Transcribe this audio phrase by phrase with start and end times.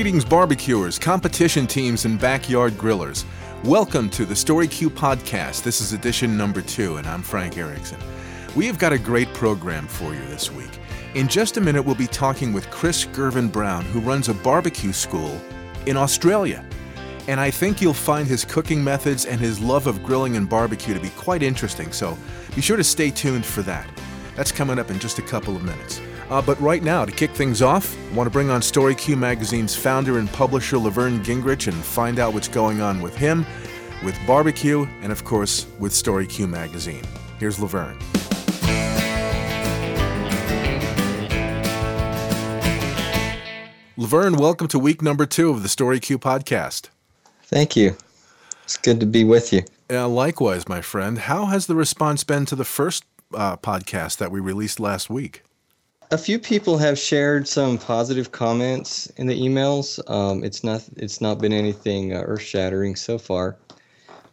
[0.00, 3.26] Greetings, barbecuers, competition teams, and backyard grillers.
[3.64, 5.62] Welcome to the Story Q podcast.
[5.62, 7.98] This is edition number two, and I'm Frank Erickson.
[8.56, 10.70] We have got a great program for you this week.
[11.12, 15.38] In just a minute, we'll be talking with Chris Girvan-Brown, who runs a barbecue school
[15.84, 16.64] in Australia.
[17.28, 20.94] And I think you'll find his cooking methods and his love of grilling and barbecue
[20.94, 22.16] to be quite interesting, so
[22.54, 23.86] be sure to stay tuned for that.
[24.34, 26.00] That's coming up in just a couple of minutes.
[26.30, 29.16] Uh, but right now, to kick things off, I want to bring on Story Q
[29.16, 33.44] Magazine's founder and publisher Laverne Gingrich and find out what's going on with him,
[34.04, 37.02] with barbecue, and of course, with Story Q Magazine.
[37.40, 37.98] Here's Laverne.
[43.96, 46.90] Laverne, welcome to week number two of the Story Q podcast.
[47.42, 47.96] Thank you.
[48.62, 49.62] It's good to be with you.
[49.90, 51.18] Uh, likewise, my friend.
[51.18, 53.02] How has the response been to the first
[53.34, 55.42] uh, podcast that we released last week?
[56.10, 60.00] A few people have shared some positive comments in the emails.
[60.10, 63.56] Um, it's not it's not been anything uh, earth shattering so far,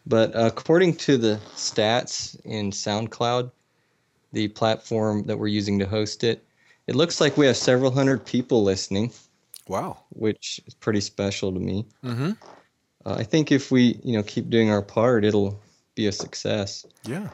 [0.06, 3.52] but according to the stats in SoundCloud,
[4.34, 6.44] the platform that we're using to host it,
[6.88, 9.12] it looks like we have several hundred people listening.
[9.68, 11.86] Wow, which is pretty special to me.
[12.04, 12.32] Mm-hmm.
[13.06, 15.62] Uh, I think if we you know keep doing our part, it'll
[15.96, 16.86] be a success.
[17.04, 17.28] Yeah.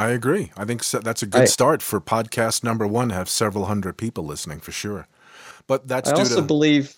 [0.00, 0.50] I agree.
[0.56, 3.10] I think that's a good I, start for podcast number one.
[3.10, 5.06] Have several hundred people listening for sure.
[5.66, 6.96] But that's I due also to, believe.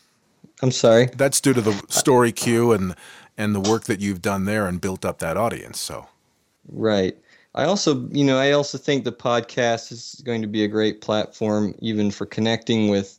[0.62, 1.06] I'm sorry.
[1.06, 2.94] That's due to the Story Q and
[3.36, 5.80] and the work that you've done there and built up that audience.
[5.80, 6.06] So.
[6.68, 7.18] Right.
[7.56, 11.00] I also, you know, I also think the podcast is going to be a great
[11.00, 13.18] platform even for connecting with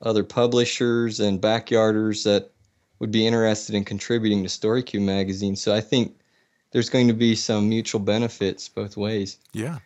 [0.00, 2.50] other publishers and backyarders that
[2.98, 5.54] would be interested in contributing to StoryQ magazine.
[5.54, 6.16] So I think
[6.72, 9.38] there's going to be some mutual benefits both ways.
[9.52, 9.78] Yeah.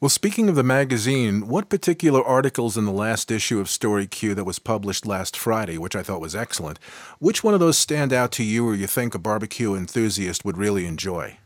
[0.00, 4.32] Well, speaking of the magazine, what particular articles in the last issue of Story Q
[4.36, 6.78] that was published last Friday, which I thought was excellent,
[7.18, 10.56] which one of those stand out to you or you think a barbecue enthusiast would
[10.56, 11.38] really enjoy?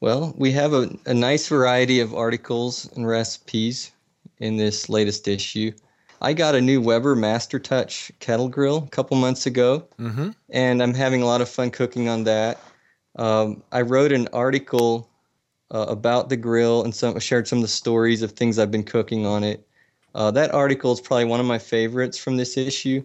[0.00, 3.90] Well, we have a, a nice variety of articles and recipes
[4.38, 5.72] in this latest issue.
[6.20, 10.30] I got a new Weber Master Touch kettle grill a couple months ago, mm-hmm.
[10.50, 12.60] and I'm having a lot of fun cooking on that.
[13.18, 15.10] Um, I wrote an article
[15.72, 18.84] uh, about the grill and some shared some of the stories of things I've been
[18.84, 19.66] cooking on it.
[20.14, 23.02] Uh, that article is probably one of my favorites from this issue,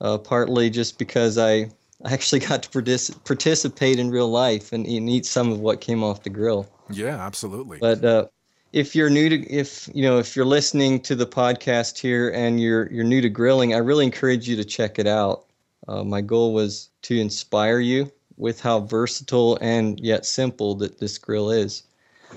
[0.00, 1.70] uh, partly just because I,
[2.04, 5.80] I actually got to partic- participate in real life and, and, eat some of what
[5.80, 6.68] came off the grill.
[6.90, 7.78] Yeah, absolutely.
[7.78, 8.26] But uh,
[8.72, 12.60] if you're new to if you know if you're listening to the podcast here and
[12.60, 15.44] you're you're new to grilling, I really encourage you to check it out.
[15.88, 21.18] Uh, my goal was to inspire you with how versatile and yet simple that this
[21.18, 21.82] grill is.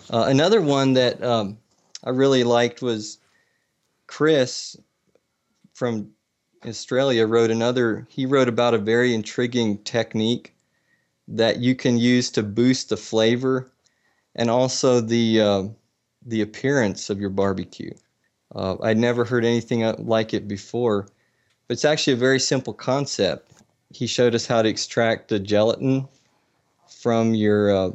[0.09, 1.57] Uh, another one that um,
[2.03, 3.17] I really liked was
[4.07, 4.75] Chris
[5.73, 6.11] from
[6.65, 8.05] Australia wrote another.
[8.09, 10.53] He wrote about a very intriguing technique
[11.27, 13.71] that you can use to boost the flavor
[14.35, 15.63] and also the uh,
[16.25, 17.93] the appearance of your barbecue.
[18.53, 21.07] Uh, I'd never heard anything like it before,
[21.67, 23.52] but it's actually a very simple concept
[23.93, 26.07] he showed us how to extract the gelatin
[26.87, 27.91] from your uh,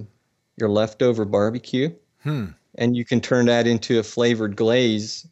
[0.56, 1.91] your leftover barbecue,
[2.22, 2.47] hmm.
[2.76, 5.26] and you can turn that into a flavored glaze.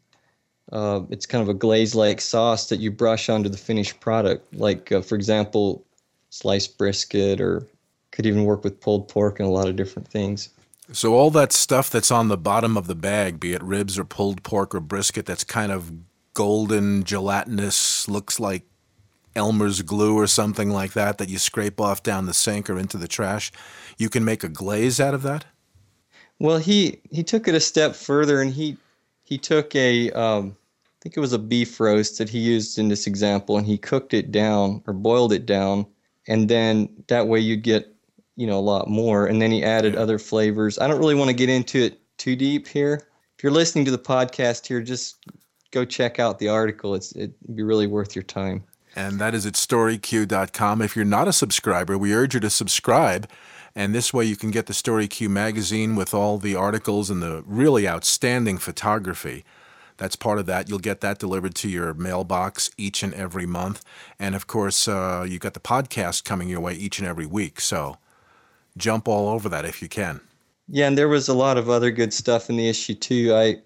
[0.72, 4.52] Uh, it's kind of a glaze-like sauce that you brush onto the finished product.
[4.52, 5.84] Like, uh, for example,
[6.30, 7.66] sliced brisket, or
[8.10, 10.48] could even work with pulled pork and a lot of different things.
[10.92, 14.04] So all that stuff that's on the bottom of the bag, be it ribs or
[14.04, 15.92] pulled pork or brisket, that's kind of
[16.34, 18.64] golden, gelatinous, looks like
[19.36, 22.96] Elmer's glue or something like that that you scrape off down the sink or into
[22.96, 23.52] the trash.
[23.98, 25.44] You can make a glaze out of that.
[26.38, 28.76] Well, he he took it a step further, and he
[29.22, 32.88] he took a um, I think it was a beef roast that he used in
[32.88, 35.86] this example, and he cooked it down or boiled it down,
[36.26, 37.94] and then that way you'd get
[38.36, 39.26] you know a lot more.
[39.26, 40.00] And then he added yeah.
[40.00, 40.78] other flavors.
[40.78, 43.08] I don't really want to get into it too deep here.
[43.36, 45.24] If you're listening to the podcast here, just
[45.70, 46.94] go check out the article.
[46.94, 48.64] It's it'd be really worth your time
[48.96, 50.82] and that is at storyq.com.
[50.82, 53.28] If you're not a subscriber, we urge you to subscribe.
[53.74, 57.44] And this way you can get the StoryQ magazine with all the articles and the
[57.46, 59.44] really outstanding photography.
[59.98, 60.68] That's part of that.
[60.68, 63.84] You'll get that delivered to your mailbox each and every month.
[64.18, 67.60] And of course, uh, you've got the podcast coming your way each and every week.
[67.60, 67.98] So
[68.78, 70.20] jump all over that if you can.
[70.68, 73.34] Yeah, and there was a lot of other good stuff in the issue too.
[73.34, 73.56] I,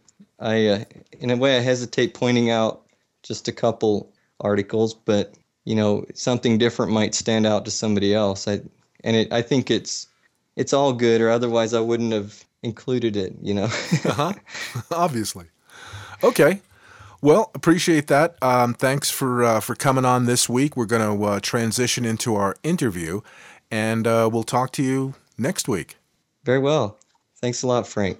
[0.40, 0.84] I, uh,
[1.18, 2.82] in a way, I hesitate pointing out
[3.22, 5.34] just a couple articles, but
[5.64, 8.48] you know something different might stand out to somebody else.
[8.48, 8.60] I
[9.04, 10.06] and it I think it's
[10.56, 13.34] it's all good, or otherwise I wouldn't have included it.
[13.42, 13.64] You know.
[14.04, 14.32] uh huh.
[14.90, 15.46] Obviously.
[16.22, 16.60] Okay.
[17.22, 18.36] Well, appreciate that.
[18.42, 20.76] Um, thanks for uh, for coming on this week.
[20.76, 23.20] We're going to uh, transition into our interview,
[23.70, 25.96] and uh, we'll talk to you next week.
[26.44, 26.98] Very well.
[27.40, 28.18] Thanks a lot, Frank.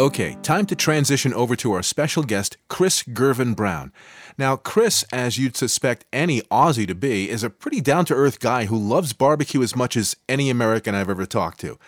[0.00, 3.92] Okay, time to transition over to our special guest, Chris Girvan-Brown.
[4.38, 8.40] Now, Chris, as you'd suspect any Aussie to be, is a pretty down to earth
[8.40, 11.78] guy who loves barbecue as much as any American I've ever talked to.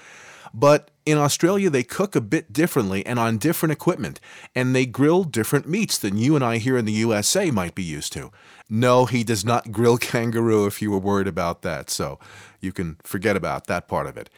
[0.52, 4.20] But in Australia, they cook a bit differently and on different equipment,
[4.54, 7.82] and they grill different meats than you and I here in the USA might be
[7.82, 8.30] used to.
[8.68, 12.18] No, he does not grill kangaroo if you were worried about that, so
[12.60, 14.28] you can forget about that part of it.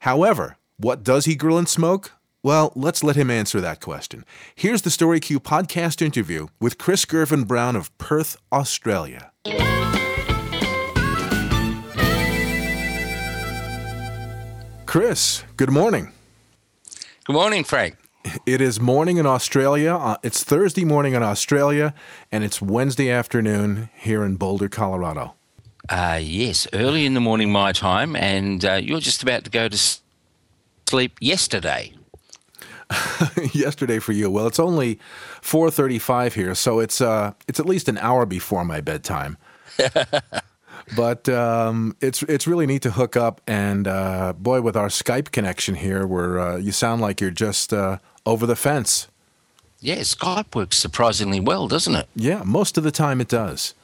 [0.00, 2.12] However, what does he grill and smoke?
[2.44, 4.24] Well, let's let him answer that question.
[4.56, 9.30] Here's the Story Q podcast interview with Chris Girvan-Brown of Perth, Australia.
[14.86, 16.10] Chris, good morning.
[17.24, 17.96] Good morning, Frank.
[18.44, 19.94] It is morning in Australia.
[19.94, 21.94] Uh, it's Thursday morning in Australia,
[22.32, 25.34] and it's Wednesday afternoon here in Boulder, Colorado.
[25.88, 29.68] Uh, yes, early in the morning, my time, and uh, you're just about to go
[29.68, 29.78] to
[30.88, 31.92] sleep yesterday.
[33.52, 34.30] yesterday for you.
[34.30, 34.98] Well, it's only
[35.40, 39.36] 4:35 here, so it's uh it's at least an hour before my bedtime.
[40.96, 45.32] but um, it's it's really neat to hook up, and uh, boy, with our Skype
[45.32, 49.08] connection here, where uh, you sound like you're just uh, over the fence.
[49.80, 52.08] Yeah, Skype works surprisingly well, doesn't it?
[52.14, 53.74] Yeah, most of the time it does.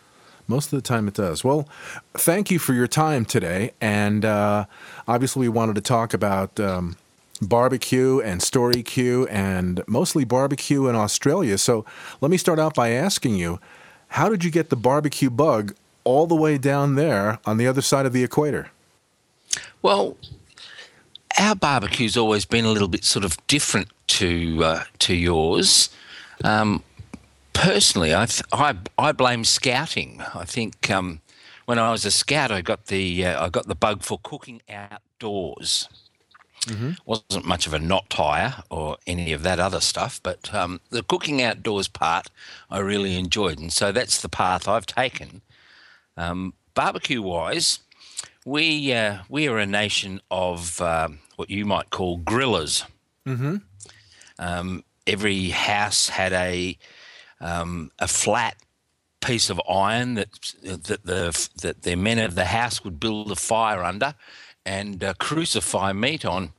[0.46, 1.44] Most of the time it does.
[1.44, 1.68] Well,
[2.14, 4.64] thank you for your time today, and uh,
[5.06, 6.58] obviously we wanted to talk about.
[6.60, 6.96] Um,
[7.40, 11.58] barbecue and story Q and mostly barbecue in Australia.
[11.58, 11.84] So
[12.20, 13.60] let me start out by asking you,
[14.08, 15.74] how did you get the barbecue bug
[16.04, 18.70] all the way down there on the other side of the equator?
[19.82, 20.16] Well,
[21.38, 25.90] our barbecue's always been a little bit sort of different to uh, to yours.
[26.42, 26.82] Um,
[27.52, 30.22] personally, I, th- I I blame scouting.
[30.34, 31.20] I think um,
[31.66, 34.62] when I was a scout, I got the uh, I got the bug for cooking
[34.68, 35.88] outdoors.
[36.66, 36.90] Mm-hmm.
[37.04, 41.02] Wasn't much of a knot tire or any of that other stuff, but um, the
[41.02, 42.30] cooking outdoors part
[42.70, 45.42] I really enjoyed, and so that's the path I've taken.
[46.16, 47.78] Um, barbecue wise,
[48.44, 52.84] we uh, we are a nation of uh, what you might call grillers.
[53.26, 53.56] Mm-hmm.
[54.38, 56.76] Um, every house had a
[57.40, 58.56] um, a flat
[59.20, 60.28] piece of iron that
[60.62, 64.14] that the that the men of the house would build a fire under
[64.64, 66.52] and uh, crucify meat on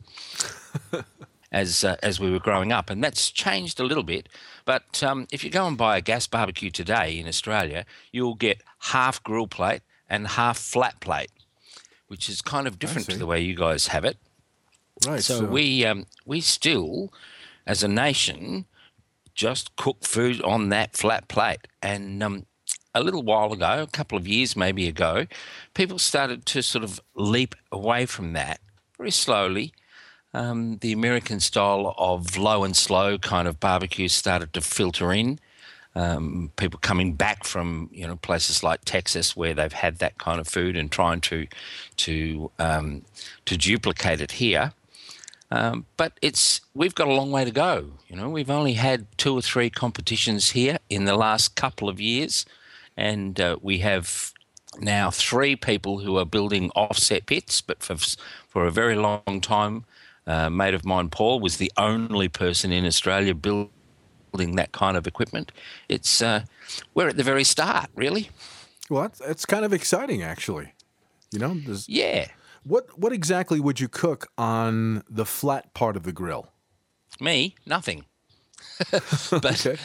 [1.51, 4.29] as uh, as we were growing up, and that's changed a little bit.
[4.65, 8.61] But um, if you go and buy a gas barbecue today in Australia, you'll get
[8.79, 11.31] half grill plate and half flat plate,
[12.07, 14.17] which is kind of different to the way you guys have it.
[15.07, 15.23] Right.
[15.23, 15.45] So, so.
[15.45, 17.11] we um, we still,
[17.65, 18.65] as a nation,
[19.33, 22.45] just cook food on that flat plate, and um,
[22.93, 25.27] a little while ago, a couple of years maybe ago,
[25.73, 28.59] people started to sort of leap away from that
[28.97, 29.73] very slowly.
[30.33, 35.39] Um, the American style of low and slow kind of barbecue started to filter in.
[35.95, 40.39] Um, people coming back from you know places like Texas where they've had that kind
[40.39, 41.47] of food and trying to
[41.97, 43.03] to um,
[43.45, 44.73] to duplicate it here.
[45.51, 47.93] Um, but it's we've got a long way to go.
[48.07, 51.99] You know, we've only had two or three competitions here in the last couple of
[51.99, 52.45] years
[52.99, 54.33] and uh, we have
[54.79, 57.61] now three people who are building offset pits.
[57.61, 57.95] But for
[58.47, 59.85] for a very long time,
[60.27, 65.07] uh, mate of mine, Paul, was the only person in Australia building that kind of
[65.07, 65.51] equipment.
[65.87, 66.43] It's uh,
[66.93, 68.29] we're at the very start, really.
[68.89, 70.73] Well, it's kind of exciting, actually.
[71.31, 72.27] You know, yeah.
[72.63, 76.51] What what exactly would you cook on the flat part of the grill?
[77.21, 78.05] Me, nothing.
[79.31, 79.77] but okay.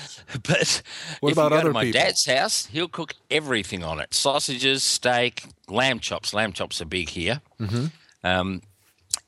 [0.43, 0.83] but
[1.21, 2.00] what if about you go other to my people?
[2.00, 6.33] dad's house, he'll cook everything on it: sausages, steak, lamb chops.
[6.33, 7.40] Lamb chops are big here.
[7.61, 7.87] Mm-hmm.
[8.23, 8.62] Um,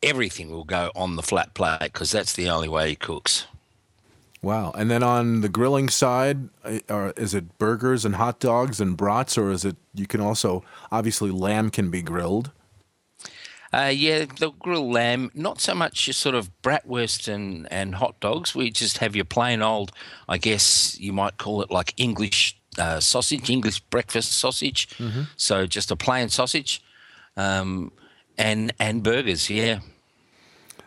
[0.03, 3.47] everything will go on the flat plate because that's the only way he cooks.
[4.43, 4.71] Wow!
[4.76, 6.49] And then on the grilling side,
[6.88, 10.62] uh, is it burgers and hot dogs and brats, or is it you can also
[10.93, 12.53] obviously lamb can be grilled?
[13.73, 18.19] Uh, yeah, the grilled lamb, not so much your sort of bratwurst and, and hot
[18.21, 18.55] dogs.
[18.55, 19.93] We just have your plain old,
[20.29, 24.89] I guess you might call it like English uh, sausage, English breakfast sausage.
[24.99, 25.23] Mm-hmm.
[25.37, 26.83] So just a plain sausage
[27.37, 27.93] um,
[28.39, 29.81] and and burgers, yeah.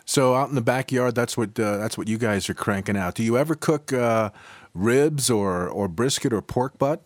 [0.06, 3.16] So out in the backyard, that's what uh, that's what you guys are cranking out.
[3.16, 4.32] Do you ever cook uh,
[4.74, 7.04] ribs or or brisket or pork butt?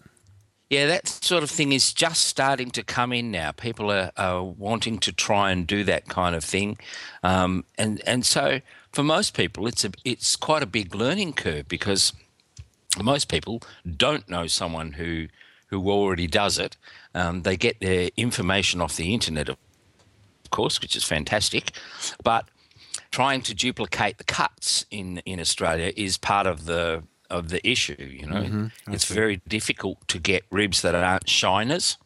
[0.73, 3.51] Yeah, that sort of thing is just starting to come in now.
[3.51, 6.79] People are, are wanting to try and do that kind of thing,
[7.21, 8.59] um, and and so
[8.91, 12.13] for most people, it's a it's quite a big learning curve because
[13.03, 15.27] most people don't know someone who
[15.67, 16.75] who already does it.
[17.13, 19.57] Um, they get their information off the internet, of
[20.49, 21.71] course, which is fantastic,
[22.23, 22.47] but
[23.11, 27.97] trying to duplicate the cuts in in Australia is part of the of the issue.
[27.99, 28.93] You know, mm-hmm.
[28.93, 31.97] it's very difficult to get ribs that aren't shiners.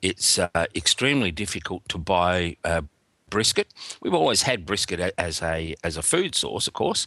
[0.00, 2.82] It's uh, extremely difficult to buy uh,
[3.28, 3.74] brisket.
[4.00, 7.06] We've always had brisket as a as a food source, of course,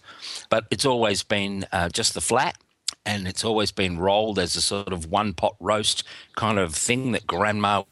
[0.50, 2.58] but it's always been uh, just the flat,
[3.05, 6.03] and it's always been rolled as a sort of one pot roast
[6.36, 7.84] kind of thing that grandma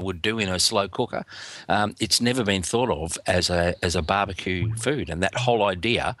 [0.00, 1.24] would do in a slow cooker.
[1.68, 5.64] Um, it's never been thought of as a as a barbecue food, and that whole
[5.64, 6.16] idea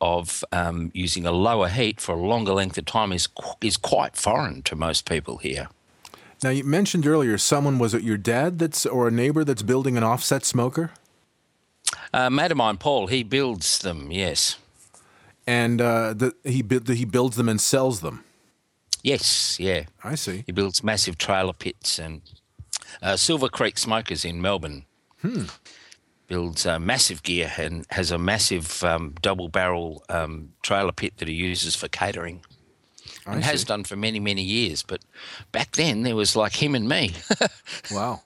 [0.00, 3.28] of um, using a lower heat for a longer length of time is
[3.60, 5.68] is quite foreign to most people here.
[6.42, 9.96] Now you mentioned earlier someone was it your dad that's or a neighbor that's building
[9.96, 10.90] an offset smoker?
[12.12, 14.10] Uh, mate of mine, Paul, he builds them.
[14.10, 14.56] Yes.
[15.46, 18.24] And uh, the, he he builds them and sells them.
[19.02, 19.84] Yes, yeah.
[20.04, 20.44] I see.
[20.46, 22.22] He builds massive trailer pits and
[23.02, 24.84] uh, Silver Creek Smokers in Melbourne.
[25.22, 25.44] Hmm.
[26.26, 31.28] Builds uh, massive gear and has a massive um, double barrel um, trailer pit that
[31.28, 32.44] he uses for catering.
[33.26, 33.50] I and see.
[33.50, 34.82] has done for many, many years.
[34.82, 35.00] But
[35.52, 37.14] back then, there was like him and me.
[37.90, 38.22] wow.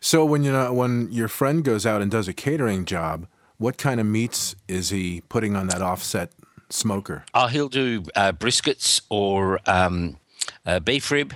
[0.00, 3.26] So when you know, when your friend goes out and does a catering job,
[3.58, 6.30] what kind of meats is he putting on that offset
[6.70, 7.24] smoker?
[7.34, 10.16] Oh, he'll do uh, briskets or um,
[10.64, 11.34] uh, beef rib,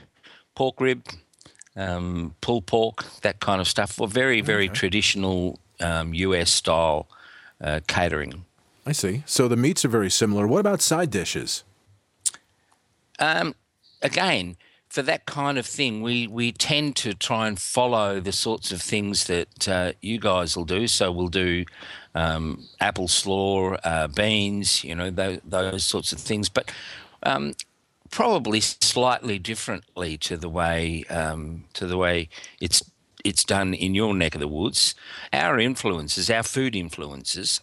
[0.55, 1.05] pork rib,
[1.77, 3.93] um, pulled pork, that kind of stuff.
[3.93, 4.75] For very, very okay.
[4.75, 7.09] traditional um, US style
[7.61, 8.45] uh, catering.
[8.85, 9.23] I see.
[9.27, 10.47] So the meats are very similar.
[10.47, 11.65] What about side dishes?
[13.19, 13.55] Um,
[14.01, 14.57] again,
[14.89, 18.83] for that kind of thing, we, we tend to try and follow the sorts of
[18.83, 20.87] things that uh, you guys will do.
[20.89, 21.65] So we'll do
[22.15, 26.49] um, apple slaw, uh, beans, you know, those, those sorts of things.
[26.49, 26.71] But
[27.23, 27.55] um,
[28.13, 32.29] probably slightly differently to the way um, to the way
[32.61, 32.85] it's
[33.25, 34.95] it's done in your neck of the woods.
[35.33, 37.61] Our influences, our food influences,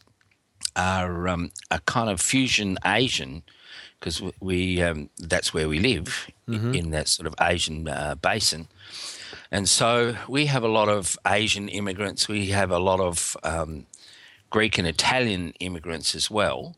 [0.75, 3.43] are um, a kind of fusion Asian
[3.99, 6.73] because we um, that's where we live mm-hmm.
[6.73, 8.67] in that sort of Asian uh, basin.
[9.51, 12.27] And so we have a lot of Asian immigrants.
[12.27, 13.85] We have a lot of um,
[14.49, 16.75] Greek and Italian immigrants as well.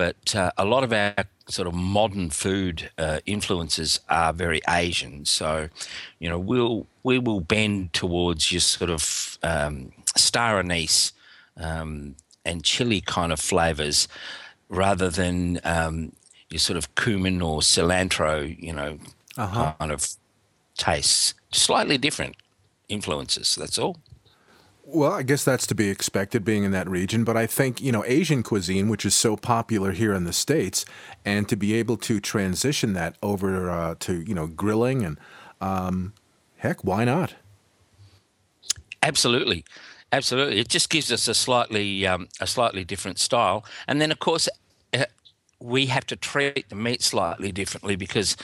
[0.00, 5.26] But uh, a lot of our sort of modern food uh, influences are very Asian.
[5.26, 5.68] So,
[6.20, 11.12] you know, we'll we will bend towards your sort of um, star anise
[11.58, 12.14] um,
[12.46, 14.08] and chili kind of flavors,
[14.70, 16.12] rather than um,
[16.48, 18.56] your sort of cumin or cilantro.
[18.58, 18.98] You know,
[19.36, 19.74] uh-huh.
[19.78, 20.08] kind of
[20.78, 21.34] tastes.
[21.52, 22.36] Slightly different
[22.88, 23.54] influences.
[23.54, 23.98] That's all.
[24.84, 27.92] Well, I guess that's to be expected being in that region, but I think, you
[27.92, 30.84] know, Asian cuisine, which is so popular here in the States,
[31.24, 35.18] and to be able to transition that over uh, to, you know, grilling and
[35.60, 36.12] um,
[36.56, 37.34] heck, why not?
[39.02, 39.64] Absolutely.
[40.12, 40.58] Absolutely.
[40.58, 43.64] It just gives us a slightly um, a slightly different style.
[43.86, 44.48] And then of course
[44.92, 45.04] uh,
[45.60, 48.36] we have to treat the meat slightly differently because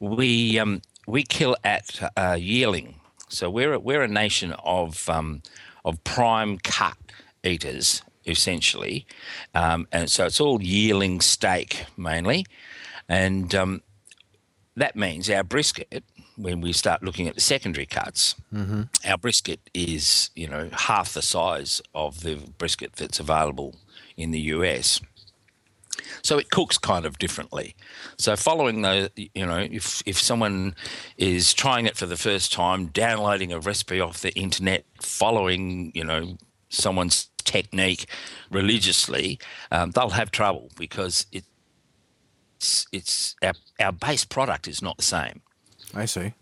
[0.00, 2.96] we um, we kill at uh, yearling.
[3.28, 5.42] So we're a, we're a nation of um,
[5.84, 6.96] of prime cut
[7.42, 9.06] eaters, essentially.
[9.54, 12.46] Um, and so it's all yearling steak mainly.
[13.08, 13.82] And um,
[14.76, 16.04] that means our brisket,
[16.36, 18.82] when we start looking at the secondary cuts, mm-hmm.
[19.06, 23.76] our brisket is, you know, half the size of the brisket that's available
[24.16, 25.00] in the US.
[26.22, 27.74] So it cooks kind of differently.
[28.18, 30.74] So following the, you know, if if someone
[31.16, 36.04] is trying it for the first time, downloading a recipe off the internet, following, you
[36.04, 36.36] know,
[36.68, 38.06] someone's technique
[38.50, 39.38] religiously,
[39.70, 41.44] um, they'll have trouble because it,
[42.56, 45.42] it's it's our our base product is not the same.
[45.94, 46.34] I see.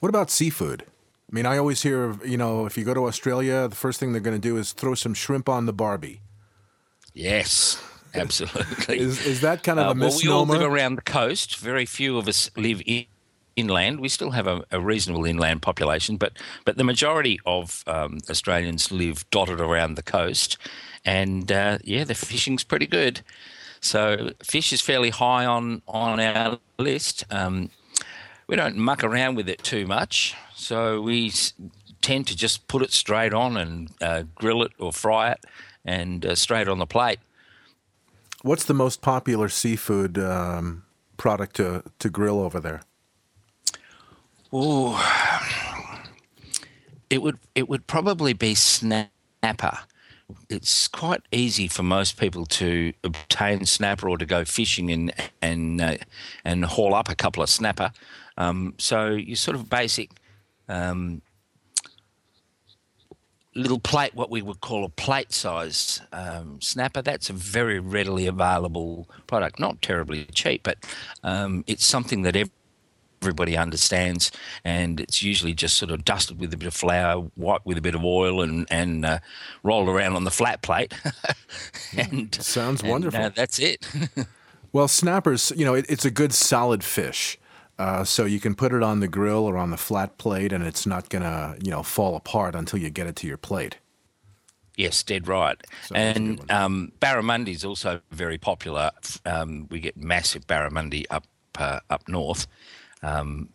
[0.00, 0.84] What about seafood?
[1.30, 3.98] I mean, I always hear of, you know, if you go to Australia, the first
[3.98, 6.20] thing they're going to do is throw some shrimp on the barbie.
[7.14, 7.82] Yes.
[8.20, 8.98] Absolutely.
[8.98, 10.34] is, is that kind of uh, a misnomer?
[10.34, 11.56] Well, we all live around the coast.
[11.56, 13.06] Very few of us live in,
[13.56, 14.00] inland.
[14.00, 16.32] We still have a, a, reasonable inland population, but
[16.64, 20.58] but the majority of um, Australians live dotted around the coast,
[21.04, 23.22] and uh, yeah, the fishing's pretty good.
[23.80, 27.24] So fish is fairly high on on our list.
[27.30, 27.70] Um,
[28.46, 31.32] we don't muck around with it too much, so we
[32.00, 35.44] tend to just put it straight on and uh, grill it or fry it,
[35.84, 37.18] and uh, straight on the plate.
[38.44, 40.84] What's the most popular seafood um,
[41.16, 42.82] product to, to grill over there?
[44.52, 45.00] Oh,
[47.08, 49.78] it would it would probably be snapper.
[50.50, 55.80] It's quite easy for most people to obtain snapper or to go fishing and and
[55.80, 55.96] uh,
[56.44, 57.92] and haul up a couple of snapper.
[58.36, 60.10] Um, so you sort of basic
[60.68, 61.22] um,
[63.54, 67.02] little plate, what we would call a plate size um, snapper.
[67.02, 69.58] That's a very readily available product.
[69.58, 70.78] Not terribly cheap, but
[71.22, 72.36] um, it's something that
[73.22, 74.30] everybody understands,
[74.64, 77.82] and it's usually just sort of dusted with a bit of flour, wiped with a
[77.82, 79.18] bit of oil, and and uh,
[79.62, 80.92] rolled around on the flat plate.
[81.96, 83.20] and sounds and, wonderful.
[83.20, 83.86] Uh, that's it.
[84.72, 87.38] well, snappers, you know, it, it's a good solid fish.
[87.78, 90.64] Uh, so you can put it on the grill or on the flat plate, and
[90.64, 93.78] it's not gonna, you know, fall apart until you get it to your plate.
[94.76, 95.56] Yes, dead right.
[95.82, 98.90] So and um, barramundi is also very popular.
[99.24, 101.26] Um, we get massive barramundi up
[101.58, 102.46] uh, up north.
[103.02, 103.50] Um,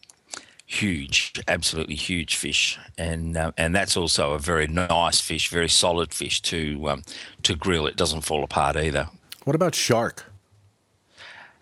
[0.65, 6.13] huge, absolutely huge fish, and uh, and that's also a very nice fish, very solid
[6.13, 7.03] fish to um,
[7.43, 7.87] to grill.
[7.87, 9.09] It doesn't fall apart either.
[9.43, 10.25] What about shark?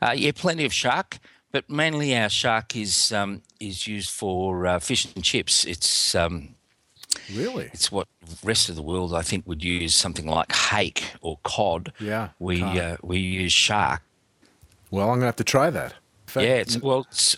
[0.01, 1.17] Uh, yeah, plenty of shark
[1.51, 5.65] but mainly our shark is um, is used for uh, fish and chips.
[5.65, 6.55] It's um,
[7.33, 8.07] really it's what
[8.43, 11.93] rest of the world I think would use something like hake or cod.
[11.99, 14.01] Yeah, we uh, we use shark.
[14.91, 15.93] Well, I'm gonna have to try that.
[16.27, 17.35] Fact, yeah, it's well, it's,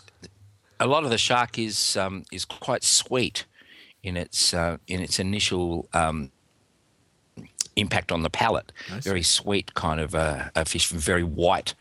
[0.80, 3.46] a lot of the shark is um, is quite sweet
[4.04, 6.32] in its uh, in its initial um,
[7.75, 8.72] impact on the palate.
[9.00, 11.74] Very sweet kind of a, a fish, very white.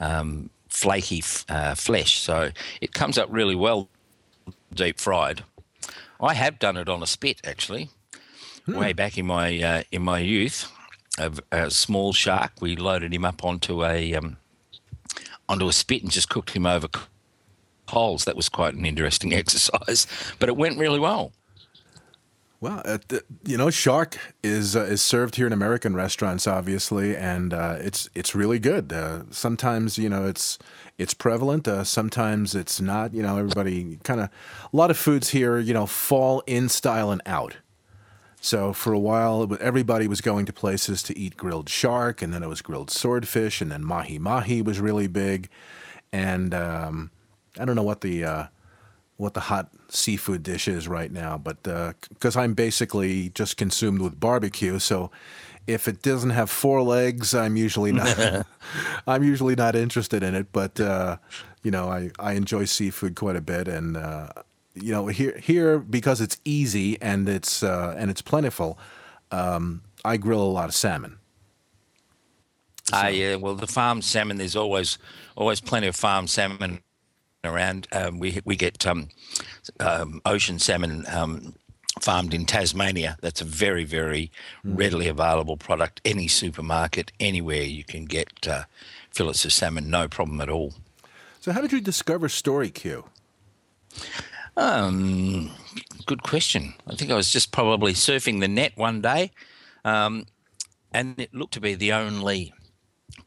[0.00, 2.20] Um, flaky uh, flesh.
[2.20, 2.50] So
[2.80, 3.88] it comes up really well
[4.74, 5.44] deep fried.
[6.20, 7.90] I have done it on a spit actually,
[8.64, 8.76] hmm.
[8.76, 10.70] way back in my uh, in my youth.
[11.18, 12.52] A, a, small shark.
[12.60, 14.38] We loaded him up onto a um,
[15.46, 16.88] onto a spit and just cooked him over
[17.86, 18.24] coals.
[18.24, 20.06] That was quite an interesting exercise,
[20.38, 21.32] but it went really well.
[22.62, 22.98] Well, uh,
[23.44, 28.08] you know, shark is uh, is served here in American restaurants, obviously, and uh, it's
[28.14, 28.92] it's really good.
[28.92, 30.60] Uh, sometimes, you know, it's
[30.96, 31.66] it's prevalent.
[31.66, 33.14] Uh, sometimes it's not.
[33.14, 34.28] You know, everybody kind of
[34.72, 37.56] a lot of foods here, you know, fall in style and out.
[38.40, 42.44] So for a while, everybody was going to places to eat grilled shark, and then
[42.44, 45.48] it was grilled swordfish, and then mahi mahi was really big,
[46.12, 47.10] and um,
[47.58, 48.46] I don't know what the uh,
[49.16, 54.18] what the hot seafood dishes right now, but because uh, I'm basically just consumed with
[54.18, 55.10] barbecue, so
[55.66, 58.46] if it doesn't have four legs, I'm usually not.
[59.06, 60.52] I'm usually not interested in it.
[60.52, 61.18] But uh,
[61.62, 64.28] you know, I, I enjoy seafood quite a bit, and uh,
[64.74, 68.78] you know, here here because it's easy and it's uh, and it's plentiful,
[69.30, 71.18] um, I grill a lot of salmon.
[72.92, 73.08] Ah, so.
[73.08, 73.36] yeah.
[73.36, 74.38] Well, the farm salmon.
[74.38, 74.98] There's always
[75.36, 76.80] always plenty of farm salmon
[77.44, 77.88] around.
[77.92, 79.08] Um, we we get um,
[79.80, 81.54] um, ocean salmon um,
[82.00, 83.16] farmed in Tasmania.
[83.20, 84.30] That's a very very
[84.64, 84.78] mm.
[84.78, 86.00] readily available product.
[86.04, 88.64] Any supermarket, anywhere you can get uh,
[89.10, 90.74] fillets of salmon, no problem at all.
[91.40, 93.04] So, how did you discover Story Q?
[94.56, 95.50] Um,
[96.06, 96.74] good question.
[96.86, 99.32] I think I was just probably surfing the net one day,
[99.84, 100.26] um,
[100.92, 102.52] and it looked to be the only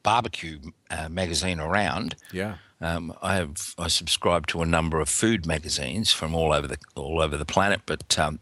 [0.04, 2.16] barbecue uh, magazine around.
[2.32, 2.58] Yeah.
[2.82, 6.78] Um, I have I subscribe to a number of food magazines from all over the
[6.96, 8.40] all over the planet, but um,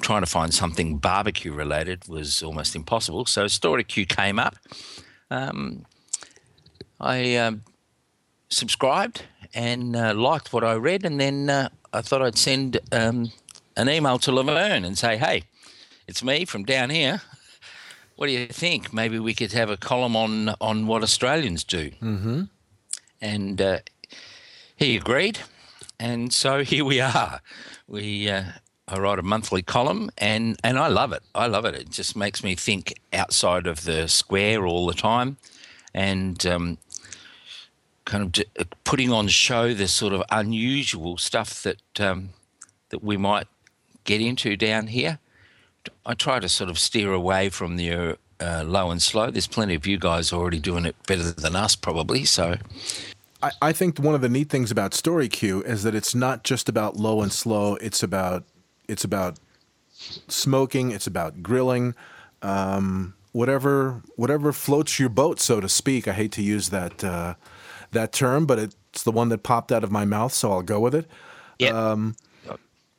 [0.00, 3.24] trying to find something barbecue related was almost impossible.
[3.26, 4.56] So Story Q came up.
[5.30, 5.86] Um,
[7.00, 7.62] I um,
[8.50, 13.32] subscribed and uh, liked what I read, and then uh, I thought I'd send um,
[13.76, 15.44] an email to Laverne and say, "Hey,
[16.06, 17.22] it's me from down here.
[18.16, 18.92] What do you think?
[18.92, 22.42] Maybe we could have a column on on what Australians do." Mm-hmm
[23.20, 23.78] and uh,
[24.76, 25.40] he agreed,
[25.98, 27.40] and so here we are.
[27.88, 28.44] We uh,
[28.88, 31.22] I write a monthly column, and and I love it.
[31.34, 31.74] I love it.
[31.74, 35.38] It just makes me think outside of the square all the time,
[35.94, 36.78] and um,
[38.04, 42.30] kind of uh, putting on show the sort of unusual stuff that um,
[42.90, 43.48] that we might
[44.04, 45.18] get into down here.
[46.04, 49.30] I try to sort of steer away from the uh, low and slow.
[49.30, 52.24] There's plenty of you guys already doing it better than us, probably.
[52.24, 52.56] So,
[53.42, 56.44] I, I think one of the neat things about Story Q is that it's not
[56.44, 57.76] just about low and slow.
[57.76, 58.44] It's about
[58.88, 59.38] it's about
[60.28, 60.90] smoking.
[60.90, 61.94] It's about grilling.
[62.42, 66.08] Um, whatever whatever floats your boat, so to speak.
[66.08, 67.34] I hate to use that uh,
[67.92, 70.80] that term, but it's the one that popped out of my mouth, so I'll go
[70.80, 71.06] with it.
[71.58, 71.70] Yeah.
[71.70, 72.16] Um,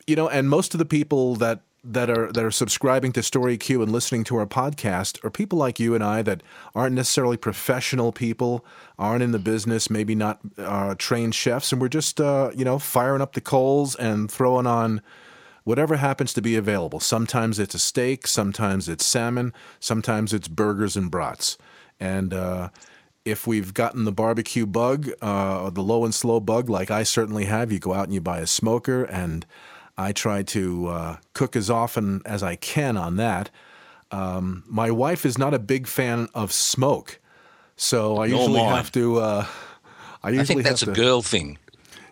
[0.06, 1.62] you know, and most of the people that
[1.94, 5.80] that are that are subscribing to StoryQ and listening to our podcast are people like
[5.80, 6.44] you and I that
[6.76, 8.66] aren't necessarily professional people,
[9.00, 12.80] aren't in the business, maybe not uh, trained chefs, and we're just uh, you know
[12.80, 15.02] firing up the coals and throwing on
[15.64, 17.00] whatever happens to be available.
[17.00, 21.58] Sometimes it's a steak, sometimes it's salmon, sometimes it's burgers and brats,
[22.00, 22.34] and.
[22.34, 22.70] Uh,
[23.26, 27.44] if we've gotten the barbecue bug, uh, the low and slow bug, like I certainly
[27.44, 29.46] have, you go out and you buy a smoker and
[29.98, 33.50] I try to uh, cook as often as I can on that.
[34.12, 37.20] Um, my wife is not a big fan of smoke,
[37.76, 39.18] so I usually have to.
[39.18, 39.46] Uh,
[40.24, 41.58] I usually I think that's to, a girl thing.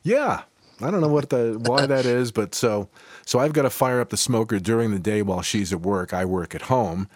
[0.03, 0.43] Yeah,
[0.81, 2.89] I don't know what the why that is, but so
[3.25, 6.13] so I've got to fire up the smoker during the day while she's at work.
[6.13, 7.07] I work at home,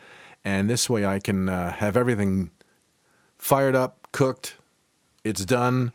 [0.46, 2.52] and this way I can uh, have everything
[3.38, 4.56] fired up, cooked.
[5.26, 5.92] It's done,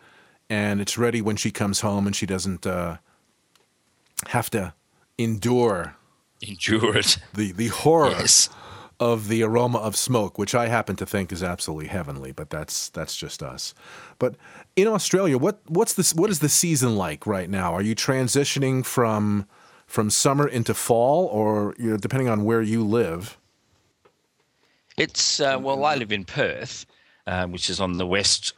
[0.51, 2.99] and it's ready when she comes home, and she doesn't uh,
[4.29, 4.75] have to
[5.19, 5.97] endure
[6.43, 8.49] endure it the the horror yes.
[9.01, 12.33] of the aroma of smoke, which I happen to think is absolutely heavenly.
[12.33, 13.75] But that's that's just us.
[14.19, 14.37] But
[14.77, 16.15] in Australia, what what's this?
[16.15, 17.73] What is the season like right now?
[17.73, 19.47] Are you transitioning from
[19.87, 23.39] from summer into fall, or you know, depending on where you live?
[24.97, 26.87] It's uh, well, I live in Perth,
[27.27, 28.53] uh, which is on the west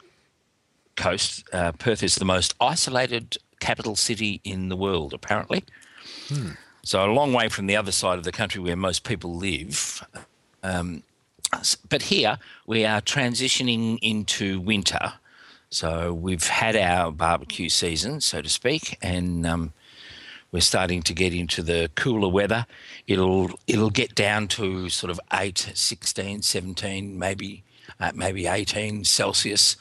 [0.95, 1.43] coast.
[1.51, 5.63] Uh, Perth is the most isolated capital city in the world, apparently.
[6.27, 6.51] Hmm.
[6.83, 10.05] So a long way from the other side of the country where most people live.
[10.63, 11.03] Um,
[11.89, 15.13] but here we are transitioning into winter.
[15.69, 19.73] So we've had our barbecue season, so to speak, and um,
[20.51, 22.65] we're starting to get into the cooler weather.
[23.05, 27.63] It'll it'll get down to sort of 8, 16, 17, maybe
[27.99, 29.75] uh, maybe 18 Celsius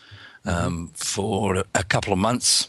[0.45, 0.87] um, mm-hmm.
[0.95, 2.69] for a couple of months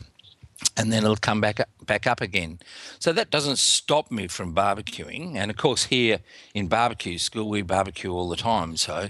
[0.76, 2.60] and then it'll come back up, back up again.
[3.00, 5.36] So that doesn't stop me from barbecuing.
[5.36, 6.20] And of course, here
[6.54, 8.78] in barbecue school, we barbecue all the time.
[8.78, 9.10] So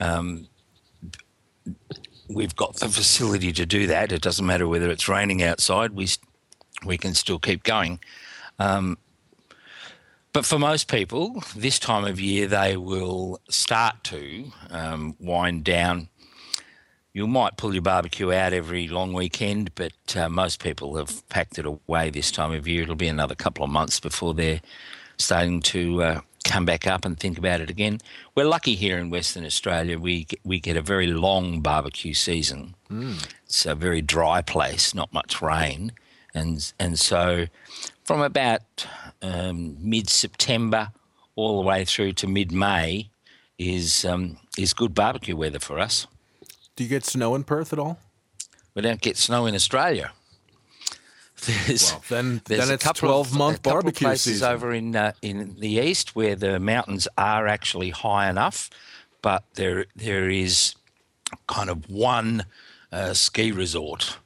[0.00, 0.48] um,
[2.28, 4.12] we've got the facility to do that.
[4.12, 6.08] It doesn't matter whether it's raining outside; we
[6.84, 8.00] we can still keep going.
[8.58, 8.98] Um,
[10.32, 16.08] but for most people, this time of year, they will start to um, wind down
[17.14, 21.58] you might pull your barbecue out every long weekend, but uh, most people have packed
[21.58, 22.82] it away this time of year.
[22.82, 24.60] It'll be another couple of months before they're
[25.16, 28.00] starting to uh, come back up and think about it again.
[28.34, 29.96] We're lucky here in Western Australia.
[29.96, 32.74] We we get a very long barbecue season.
[32.90, 33.24] Mm.
[33.46, 35.92] It's a very dry place, not much rain,
[36.34, 37.46] and and so
[38.02, 38.86] from about
[39.22, 40.90] um, mid September
[41.36, 43.08] all the way through to mid May
[43.56, 46.08] is um, is good barbecue weather for us.
[46.76, 47.98] Do you get snow in Perth at all?
[48.74, 50.12] We don't get snow in Australia.
[51.46, 54.52] There's, well, then, there's then it's a twelve of, month barbecue places season.
[54.52, 58.70] over in uh, in the east where the mountains are actually high enough,
[59.20, 60.74] but there there is
[61.46, 62.46] kind of one
[62.90, 64.18] uh, ski resort.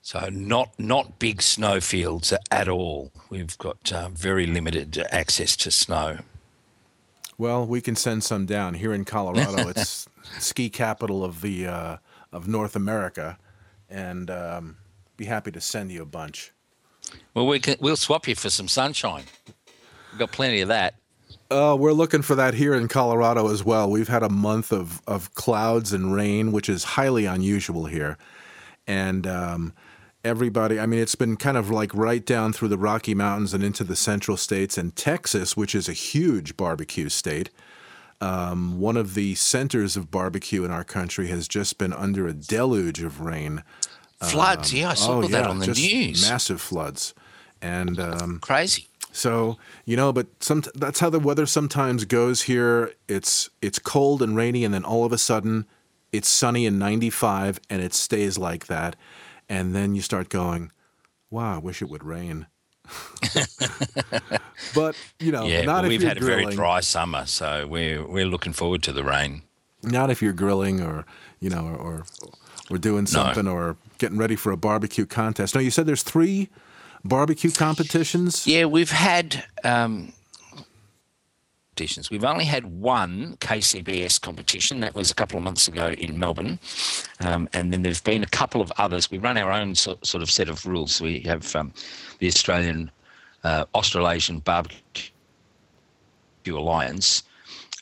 [0.00, 3.12] So not not big snow fields at all.
[3.28, 6.18] We've got uh, very limited access to snow.
[7.38, 9.68] Well, we can send some down here in Colorado.
[9.68, 10.08] It's
[10.40, 11.96] ski capital of the uh,
[12.32, 13.38] of North America,
[13.88, 14.76] and um,
[15.16, 16.52] be happy to send you a bunch.
[17.34, 19.24] Well, we can, we'll swap you for some sunshine.
[20.10, 20.94] We've got plenty of that.
[21.50, 23.90] Uh, we're looking for that here in Colorado as well.
[23.90, 28.18] We've had a month of, of clouds and rain, which is highly unusual here.
[28.86, 29.72] And um,
[30.28, 33.64] everybody, I mean, it's been kind of like right down through the Rocky Mountains and
[33.64, 37.50] into the central states and Texas, which is a huge barbecue state.
[38.20, 42.32] Um, one of the centers of barbecue in our country has just been under a
[42.32, 43.62] deluge of rain.
[44.20, 46.28] Floods, um, yeah, I saw oh, that yeah, on the news.
[46.28, 47.14] Massive floods,
[47.62, 48.88] and um, crazy.
[49.12, 52.92] So you know, but some that's how the weather sometimes goes here.
[53.06, 55.66] It's it's cold and rainy, and then all of a sudden,
[56.12, 58.96] it's sunny and 95, and it stays like that,
[59.48, 60.72] and then you start going,
[61.30, 62.46] "Wow, I wish it would rain."
[64.74, 66.40] but you know, yeah, not we've had grilling.
[66.40, 69.42] a very dry summer, so we're we're looking forward to the rain.
[69.82, 71.04] Not if you're grilling or
[71.40, 72.04] you know, or
[72.70, 73.52] or doing something no.
[73.52, 75.54] or getting ready for a barbecue contest.
[75.54, 76.48] No, you said there's three
[77.04, 78.46] barbecue competitions.
[78.46, 80.12] Yeah, we've had um,
[81.78, 82.10] competitions.
[82.10, 84.80] We've only had one KCBS competition.
[84.80, 86.58] That was a couple of months ago in Melbourne.
[87.20, 89.12] Um, and then there's been a couple of others.
[89.12, 91.00] We run our own so, sort of set of rules.
[91.00, 91.72] We have um,
[92.18, 92.90] the Australian,
[93.44, 95.12] uh, Australasian Barbecue
[96.48, 97.22] Alliance.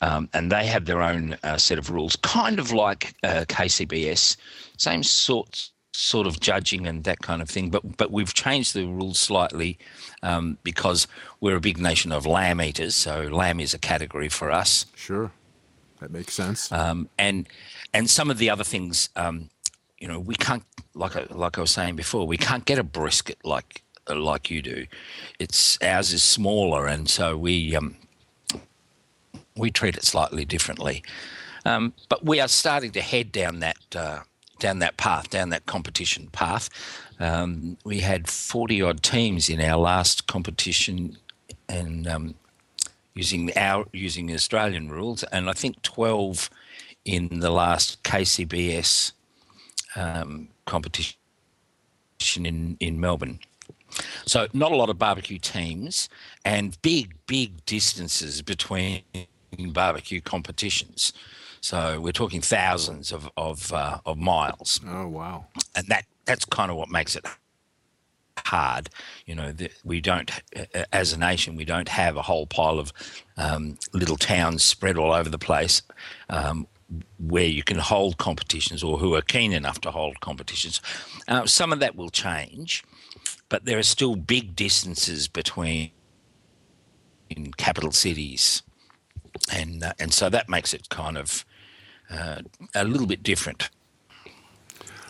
[0.03, 4.37] Um, and they have their own uh, set of rules, kind of like uh, KCBS,
[4.77, 7.69] same sorts sort of judging and that kind of thing.
[7.69, 9.77] But but we've changed the rules slightly
[10.21, 11.07] um, because
[11.41, 12.95] we're a big nation of lamb eaters.
[12.95, 14.85] So lamb is a category for us.
[14.95, 15.31] Sure,
[15.99, 16.71] that makes sense.
[16.71, 17.47] Um, and
[17.93, 19.49] and some of the other things, um,
[19.97, 22.83] you know, we can't like I, like I was saying before, we can't get a
[22.83, 24.85] brisket like like you do.
[25.39, 27.95] It's ours is smaller, and so we um,
[29.55, 31.03] we treat it slightly differently.
[31.65, 34.19] Um, but we are starting to head down that uh,
[34.59, 36.69] down that path, down that competition path.
[37.19, 41.17] Um, we had 40 odd teams in our last competition
[41.69, 42.35] and um,
[43.13, 46.49] using our using Australian rules, and I think 12
[47.05, 49.13] in the last KCBS
[49.95, 51.15] um, competition
[52.35, 53.39] in, in Melbourne.
[54.25, 56.09] So not a lot of barbecue teams
[56.43, 59.03] and big, big distances between
[59.69, 61.13] barbecue competitions.
[61.61, 64.79] So we're talking thousands of of, uh, of miles.
[64.87, 65.45] Oh wow!
[65.75, 67.25] And that that's kind of what makes it
[68.37, 68.89] hard.
[69.25, 70.31] You know, we don't,
[70.93, 72.93] as a nation, we don't have a whole pile of
[73.37, 75.81] um, little towns spread all over the place.
[76.29, 76.67] Um,
[77.19, 80.79] where you can hold competitions or who are keen enough to hold competitions.
[81.27, 82.81] Uh, some of that will change,
[83.49, 85.91] but there are still big distances between
[87.29, 88.63] in capital cities,
[89.51, 91.45] and uh, and so that makes it kind of
[92.09, 92.41] uh,
[92.75, 93.69] a little bit different.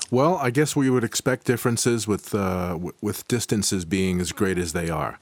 [0.10, 4.58] Well, I guess we would expect differences with uh, w- with distances being as great
[4.58, 5.20] as they are,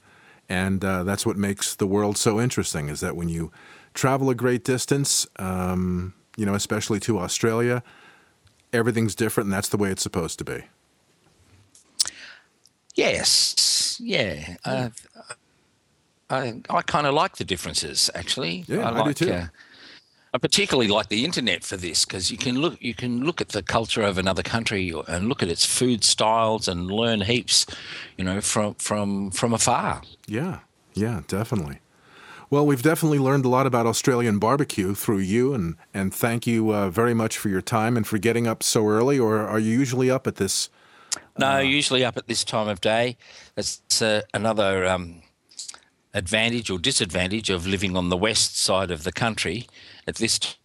[0.48, 2.88] and uh, that's what makes the world so interesting.
[2.88, 3.50] Is that when you
[3.94, 7.82] travel a great distance, um, you know, especially to Australia,
[8.72, 10.64] everything's different, and that's the way it's supposed to be.
[12.94, 14.54] Yes, yeah.
[16.30, 18.64] I I kind of like the differences actually.
[18.66, 19.32] Yeah, I, like, I do too.
[19.32, 19.46] Uh,
[20.34, 23.50] I particularly like the internet for this because you can look you can look at
[23.50, 27.64] the culture of another country and look at its food styles and learn heaps,
[28.18, 30.02] you know, from from from afar.
[30.26, 30.60] Yeah,
[30.94, 31.78] yeah, definitely.
[32.48, 36.70] Well, we've definitely learned a lot about Australian barbecue through you, and and thank you
[36.70, 39.18] uh, very much for your time and for getting up so early.
[39.18, 40.68] Or are you usually up at this?
[41.38, 43.16] No, uh, usually up at this time of day.
[43.54, 45.22] That's uh, another um,
[46.16, 49.66] advantage or disadvantage of living on the west side of the country
[50.06, 50.56] at this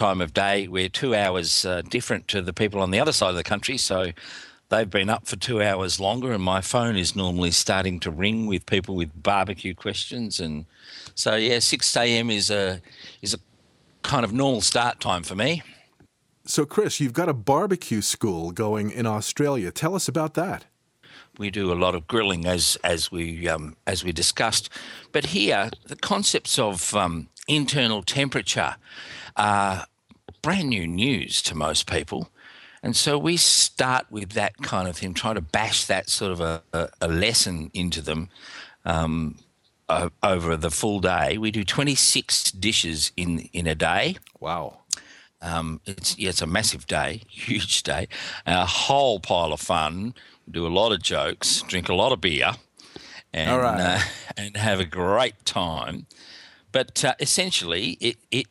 [0.00, 0.66] time of day.
[0.66, 3.78] We're two hours uh, different to the people on the other side of the country,
[3.78, 4.10] so
[4.68, 8.46] they've been up for two hours longer, and my phone is normally starting to ring
[8.46, 10.66] with people with barbecue questions, and
[11.14, 12.28] so yeah, six a.m.
[12.28, 12.82] is a
[13.22, 13.38] is a
[14.02, 15.62] kind of normal start time for me.
[16.48, 19.70] So, Chris, you've got a barbecue school going in Australia.
[19.72, 20.66] Tell us about that
[21.38, 24.68] we do a lot of grilling as as we um, as we discussed,
[25.12, 28.76] but here the concepts of um, internal temperature
[29.36, 29.86] are
[30.42, 32.30] brand new news to most people,
[32.82, 36.40] and so we start with that kind of thing, trying to bash that sort of
[36.40, 38.28] a, a, a lesson into them.
[38.84, 39.38] Um,
[40.22, 44.16] over the full day, we do 26 dishes in in a day.
[44.40, 44.80] Wow.
[45.40, 48.08] Um, it's yeah, it's a massive day, huge day,
[48.46, 50.14] a whole pile of fun
[50.50, 52.52] do a lot of jokes, drink a lot of beer,
[53.32, 53.98] and uh,
[54.36, 56.06] and have a great time.
[56.72, 58.46] But uh, essentially, it it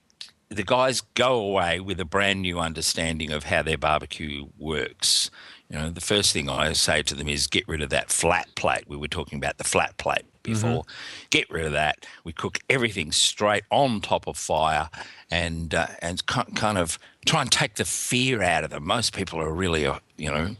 [0.49, 5.31] the guys go away with a brand new understanding of how their barbecue works.
[5.69, 8.47] You know, the first thing I say to them is get rid of that flat
[8.55, 8.83] plate.
[8.87, 10.83] We were talking about the flat plate before.
[10.83, 11.25] Mm-hmm.
[11.31, 12.05] Get rid of that.
[12.23, 14.89] We cook everything straight on top of fire,
[15.31, 18.85] and uh, and kind of try and take the fear out of them.
[18.85, 20.55] Most people are really, uh, you know,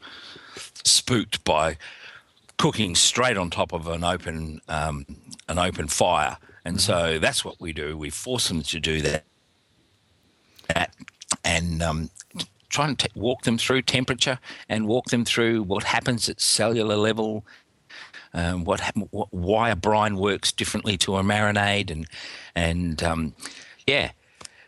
[0.85, 1.77] spooked by
[2.57, 5.05] cooking straight on top of an open um,
[5.47, 7.21] an open fire, and so mm-hmm.
[7.21, 7.97] that's what we do.
[7.97, 9.23] We force them to do that,
[10.67, 10.95] that
[11.43, 12.09] and um,
[12.69, 16.95] try and t- walk them through temperature and walk them through what happens at cellular
[16.95, 17.45] level.
[18.33, 22.05] Um, what, what, why a brine works differently to a marinade and
[22.53, 23.33] and um,
[23.87, 24.11] yeah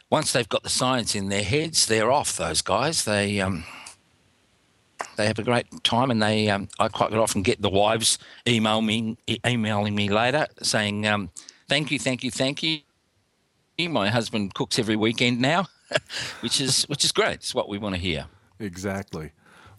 [0.10, 3.66] once they've got the science in their heads they're off those guys they um,
[5.18, 8.82] they have a great time, and they um, I quite often get the wives email
[8.82, 11.32] me emailing me later saying um,
[11.68, 12.80] thank you, thank you, thank you.
[13.80, 15.68] My husband cooks every weekend now,
[16.40, 17.36] which is which is great.
[17.36, 18.28] It's what we want to hear.
[18.60, 19.32] Exactly.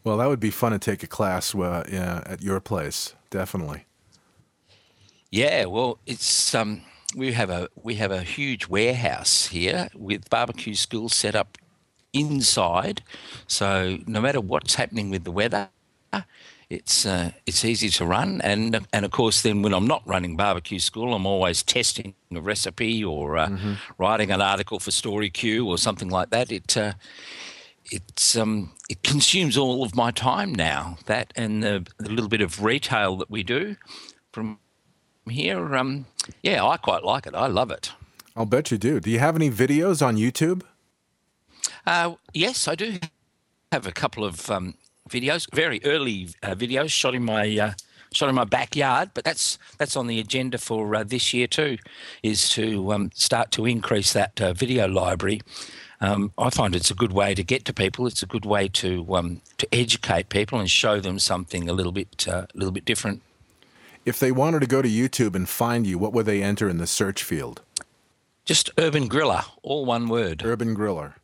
[0.04, 3.84] Well, that would be fun to take a class uh, yeah, at your place, definitely.
[5.30, 6.82] Yeah, well, it's um,
[7.16, 11.58] we have a we have a huge warehouse here with barbecue schools set up
[12.12, 13.02] inside.
[13.46, 15.68] So no matter what's happening with the weather,
[16.70, 18.40] it's uh, it's easy to run.
[18.42, 22.40] And and of course, then when I'm not running barbecue school, I'm always testing a
[22.40, 23.72] recipe or uh, mm-hmm.
[23.96, 26.52] writing an article for Story Q or something like that.
[26.52, 26.92] It uh,
[27.90, 30.98] it's um, it consumes all of my time now.
[31.06, 33.76] That and the, the little bit of retail that we do
[34.32, 34.58] from
[35.28, 35.74] here.
[35.74, 36.04] Um,
[36.42, 37.34] yeah, I quite like it.
[37.34, 37.92] I love it.
[38.36, 39.00] I'll bet you do.
[39.00, 40.62] Do you have any videos on YouTube?
[41.88, 42.98] Uh, yes, I do
[43.72, 44.74] have a couple of um,
[45.08, 47.72] videos, very early uh, videos shot in my uh,
[48.12, 49.12] shot in my backyard.
[49.14, 51.78] But that's that's on the agenda for uh, this year too,
[52.22, 55.40] is to um, start to increase that uh, video library.
[56.02, 58.06] Um, I find it's a good way to get to people.
[58.06, 61.92] It's a good way to um, to educate people and show them something a little
[61.92, 63.22] bit uh, a little bit different.
[64.04, 66.76] If they wanted to go to YouTube and find you, what would they enter in
[66.76, 67.62] the search field?
[68.44, 70.42] Just Urban Griller, all one word.
[70.44, 71.14] Urban Griller.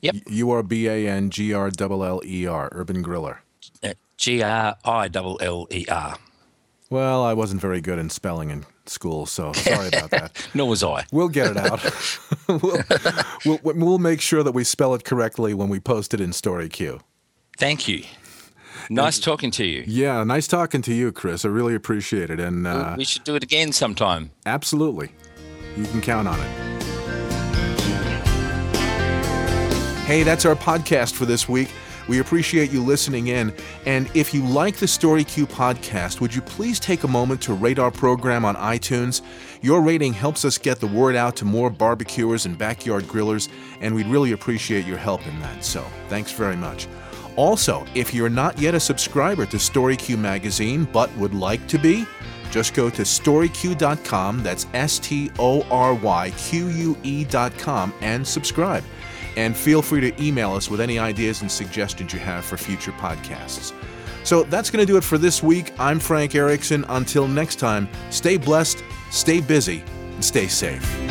[0.00, 0.16] Yep.
[0.28, 2.68] U R B A N G R L L E R.
[2.72, 3.38] Urban Griller.
[3.82, 6.16] Uh, G R I L L E R.
[6.88, 10.48] Well, I wasn't very good in spelling in school, so sorry about that.
[10.54, 11.04] Nor was I.
[11.12, 11.82] We'll get it out.
[12.48, 16.30] we'll, we'll, we'll make sure that we spell it correctly when we post it in
[16.30, 17.00] StoryQ.
[17.58, 18.04] Thank you.
[18.88, 19.82] Nice talking to you.
[19.86, 21.44] Yeah, nice talking to you, Chris.
[21.44, 22.38] I really appreciate it.
[22.38, 24.30] And uh, we should do it again sometime.
[24.44, 25.10] Absolutely.
[25.76, 26.75] You can count on it.
[30.06, 31.68] Hey, that's our podcast for this week.
[32.08, 33.52] We appreciate you listening in.
[33.86, 37.80] And if you like the StoryQ podcast, would you please take a moment to rate
[37.80, 39.22] our program on iTunes?
[39.62, 43.48] Your rating helps us get the word out to more barbecuers and backyard grillers,
[43.80, 45.64] and we'd really appreciate your help in that.
[45.64, 46.86] So, thanks very much.
[47.34, 52.06] Also, if you're not yet a subscriber to StoryQ Magazine but would like to be,
[52.52, 58.84] just go to storyq.com, that's S T O R Y Q U E.com, and subscribe.
[59.36, 62.92] And feel free to email us with any ideas and suggestions you have for future
[62.92, 63.74] podcasts.
[64.24, 65.72] So that's going to do it for this week.
[65.78, 66.84] I'm Frank Erickson.
[66.88, 71.05] Until next time, stay blessed, stay busy, and stay safe.